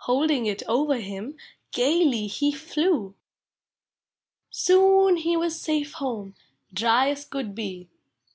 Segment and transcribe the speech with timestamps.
[0.00, 1.38] Holding it over him,
[1.72, 3.14] (layly he flew.
[4.50, 6.34] Soon he was safe home,
[6.74, 7.88] 1 >rv us could be.